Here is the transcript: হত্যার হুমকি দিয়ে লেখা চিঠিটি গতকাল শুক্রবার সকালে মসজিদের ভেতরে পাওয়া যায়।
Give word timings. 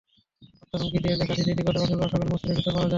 হত্যার 0.59 0.79
হুমকি 0.81 0.99
দিয়ে 1.03 1.15
লেখা 1.19 1.35
চিঠিটি 1.37 1.61
গতকাল 1.67 1.85
শুক্রবার 1.89 2.09
সকালে 2.11 2.25
মসজিদের 2.31 2.55
ভেতরে 2.57 2.71
পাওয়া 2.75 2.85
যায়। 2.87 2.89